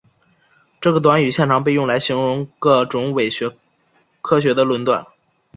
[0.79, 3.29] 这个短语现常被用来形容各种伪
[4.23, 5.05] 科学的论断。